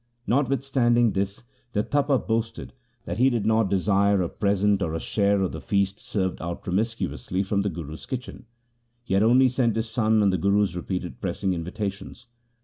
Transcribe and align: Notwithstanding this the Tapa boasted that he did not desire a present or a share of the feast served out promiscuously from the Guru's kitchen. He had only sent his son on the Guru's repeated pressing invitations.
Notwithstanding 0.25 1.11
this 1.11 1.43
the 1.73 1.83
Tapa 1.83 2.17
boasted 2.17 2.73
that 3.05 3.19
he 3.19 3.29
did 3.29 3.45
not 3.45 3.69
desire 3.69 4.23
a 4.23 4.29
present 4.29 4.81
or 4.81 4.95
a 4.95 4.99
share 4.99 5.43
of 5.43 5.51
the 5.51 5.61
feast 5.61 5.99
served 5.99 6.41
out 6.41 6.63
promiscuously 6.63 7.43
from 7.43 7.61
the 7.61 7.69
Guru's 7.69 8.07
kitchen. 8.07 8.47
He 9.03 9.13
had 9.13 9.21
only 9.21 9.47
sent 9.47 9.75
his 9.75 9.89
son 9.91 10.23
on 10.23 10.31
the 10.31 10.39
Guru's 10.39 10.75
repeated 10.75 11.21
pressing 11.21 11.53
invitations. 11.53 12.25